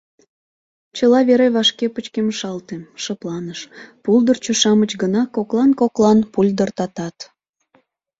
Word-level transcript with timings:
Чыла 0.95 1.19
вере 1.27 1.47
вашке 1.55 1.85
пычкемышалте, 1.95 2.75
шыпланыш, 3.03 3.59
пулдырчо-шамыч 4.03 4.91
гына 5.01 5.21
коклан-коклан 5.35 6.19
пульдыртатат. 6.33 7.17